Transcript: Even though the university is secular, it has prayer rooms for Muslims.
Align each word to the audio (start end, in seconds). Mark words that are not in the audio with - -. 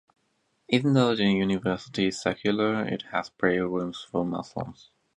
Even 0.67 0.95
though 0.95 1.15
the 1.15 1.25
university 1.25 2.07
is 2.07 2.19
secular, 2.19 2.83
it 2.87 3.03
has 3.11 3.29
prayer 3.29 3.67
rooms 3.67 4.01
for 4.09 4.25
Muslims. 4.25 4.89